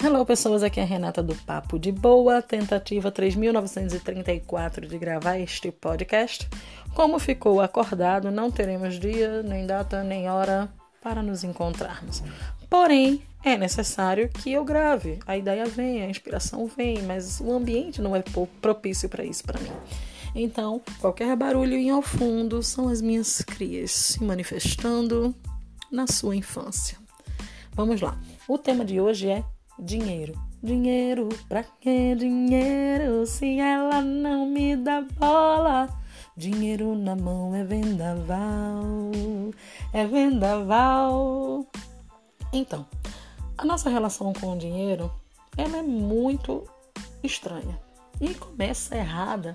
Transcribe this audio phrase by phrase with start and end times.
[0.00, 0.62] Hello, pessoas.
[0.62, 6.48] Aqui é a Renata do Papo de Boa, tentativa 3934 de gravar este podcast.
[6.94, 10.72] Como ficou acordado, não teremos dia, nem data, nem hora
[11.02, 12.22] para nos encontrarmos.
[12.70, 15.18] Porém, é necessário que eu grave.
[15.26, 18.22] A ideia vem, a inspiração vem, mas o ambiente não é
[18.62, 19.72] propício para isso para mim.
[20.32, 25.34] Então, qualquer barulho em ao fundo são as minhas crias se manifestando
[25.90, 26.96] na sua infância.
[27.72, 28.16] Vamos lá.
[28.46, 29.44] O tema de hoje é
[29.78, 30.34] dinheiro.
[30.62, 35.88] Dinheiro, pra que dinheiro se ela não me dá bola?
[36.36, 39.10] Dinheiro na mão é vendaval,
[39.92, 41.66] é vendaval.
[42.52, 42.86] Então,
[43.56, 45.12] a nossa relação com o dinheiro,
[45.56, 46.64] ela é muito
[47.22, 47.78] estranha
[48.20, 49.54] e começa errada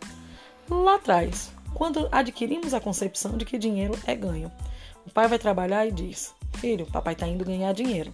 [0.69, 4.51] lá atrás, quando adquirimos a concepção de que dinheiro é ganho.
[5.05, 8.13] O pai vai trabalhar e diz: Filho, papai está indo ganhar dinheiro.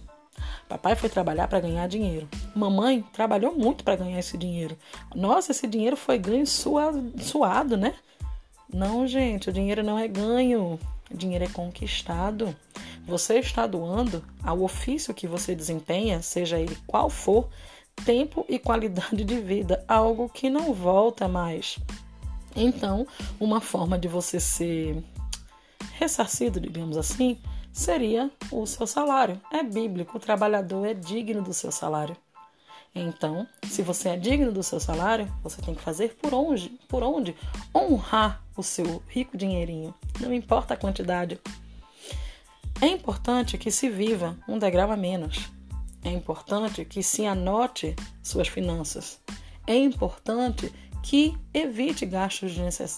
[0.68, 2.28] Papai foi trabalhar para ganhar dinheiro.
[2.54, 4.76] Mamãe trabalhou muito para ganhar esse dinheiro.
[5.14, 7.94] Nossa, esse dinheiro foi ganho suado, suado, né?
[8.72, 10.78] Não, gente, o dinheiro não é ganho.
[11.10, 12.54] O dinheiro é conquistado.
[13.04, 17.48] Você está doando ao ofício que você desempenha, seja ele qual for,
[18.04, 21.78] tempo e qualidade de vida, algo que não volta mais.
[22.54, 23.06] Então,
[23.38, 25.02] uma forma de você ser
[25.94, 27.38] ressarcido, digamos assim,
[27.72, 29.40] seria o seu salário.
[29.52, 32.16] É bíblico, o trabalhador é digno do seu salário.
[32.94, 37.02] Então, se você é digno do seu salário, você tem que fazer por onde, por
[37.02, 37.36] onde
[37.74, 39.94] honrar o seu rico dinheirinho.
[40.18, 41.40] Não importa a quantidade.
[42.80, 45.50] É importante que se viva um degrau a menos.
[46.02, 49.20] É importante que se anote suas finanças.
[49.66, 52.52] É importante que evite gastos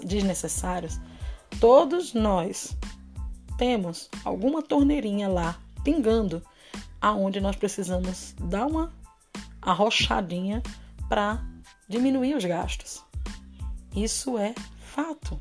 [0.04, 0.98] desnecessários.
[1.60, 2.76] Todos nós
[3.56, 6.42] temos alguma torneirinha lá pingando,
[7.00, 8.92] aonde nós precisamos dar uma
[9.60, 10.62] arrochadinha
[11.08, 11.42] para
[11.88, 13.02] diminuir os gastos.
[13.94, 15.40] Isso é fato.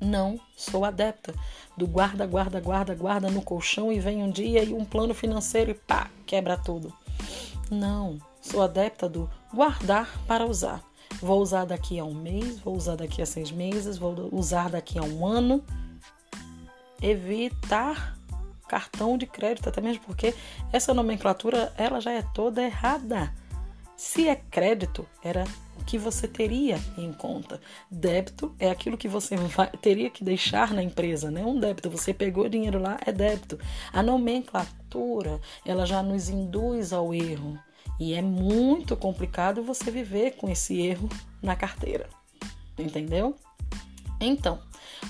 [0.00, 1.34] Não sou adepta
[1.76, 5.70] do guarda, guarda, guarda, guarda no colchão e vem um dia e um plano financeiro
[5.70, 6.92] e pá, quebra tudo.
[7.70, 10.82] Não, sou adepta do guardar para usar.
[11.20, 14.98] Vou usar daqui a um mês, vou usar daqui a seis meses, vou usar daqui
[14.98, 15.62] a um ano
[17.02, 18.16] evitar
[18.68, 20.34] cartão de crédito, até mesmo porque
[20.72, 23.32] essa nomenclatura ela já é toda errada.
[23.96, 25.44] Se é crédito, era
[25.78, 27.60] o que você teria em conta.
[27.90, 31.44] Débito é aquilo que você vai, teria que deixar na empresa, né?
[31.44, 33.58] Um débito, você pegou dinheiro lá, é débito.
[33.92, 37.58] A nomenclatura, ela já nos induz ao erro.
[38.00, 41.08] E é muito complicado você viver com esse erro
[41.42, 42.08] na carteira.
[42.78, 43.36] Entendeu?
[44.24, 44.60] Então,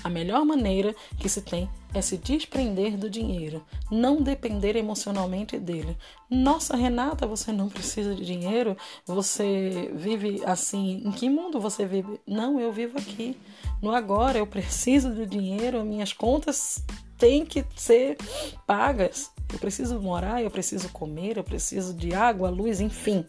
[0.03, 5.95] a melhor maneira que se tem é se desprender do dinheiro, não depender emocionalmente dele.
[6.29, 8.75] Nossa, Renata, você não precisa de dinheiro?
[9.05, 11.03] Você vive assim?
[11.05, 12.19] Em que mundo você vive?
[12.25, 13.37] Não, eu vivo aqui.
[13.81, 16.83] No agora, eu preciso do dinheiro, minhas contas
[17.17, 18.17] têm que ser
[18.65, 19.31] pagas.
[19.51, 23.23] Eu preciso morar, eu preciso comer, eu preciso de água, luz, enfim.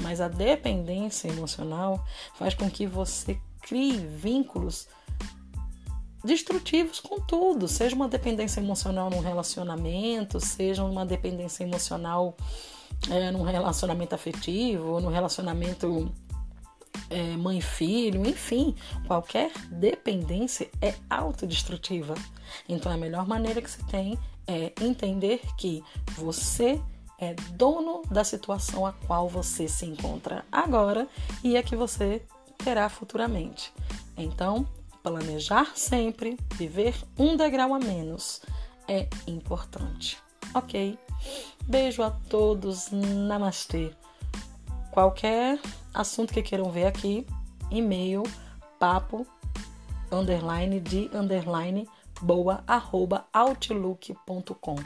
[0.00, 4.88] Mas a dependência emocional faz com que você crie vínculos
[6.24, 12.36] destrutivos com tudo, seja uma dependência emocional num relacionamento, seja uma dependência emocional
[13.10, 16.12] é, num relacionamento afetivo, num relacionamento
[17.08, 18.74] é, mãe-filho, enfim,
[19.06, 22.14] qualquer dependência é autodestrutiva.
[22.68, 25.82] Então a melhor maneira que se tem é entender que
[26.16, 26.80] você
[27.20, 31.06] é dono da situação a qual você se encontra agora
[31.44, 32.22] e a que você
[32.56, 33.72] terá futuramente.
[34.16, 34.66] Então,
[35.02, 38.40] planejar sempre, viver um degrau a menos
[38.88, 40.18] é importante.
[40.54, 40.98] Ok?
[41.64, 43.92] Beijo a todos, namastê.
[44.90, 45.60] Qualquer
[45.94, 47.26] assunto que queiram ver aqui,
[47.70, 48.24] e-mail
[48.78, 49.26] papo
[50.10, 51.88] underline de underline
[52.20, 54.76] boa arroba outlook.com.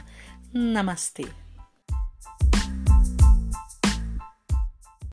[0.53, 1.27] Namastê.